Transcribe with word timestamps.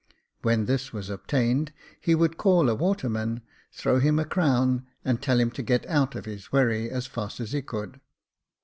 When 0.41 0.65
this 0.65 0.91
was 0.91 1.11
obtained, 1.11 1.71
he 1.99 2.15
would 2.15 2.35
call 2.35 2.69
a 2.69 2.73
waterman, 2.73 3.43
throw 3.71 3.99
him 3.99 4.17
a 4.17 4.25
crown, 4.25 4.87
and 5.05 5.21
tell 5.21 5.39
him 5.39 5.51
to 5.51 5.61
get 5.61 5.85
out 5.85 6.15
of 6.15 6.25
his 6.25 6.51
wherry 6.51 6.89
as 6.89 7.05
fast 7.05 7.39
as 7.39 7.51
he 7.51 7.61
could. 7.61 8.01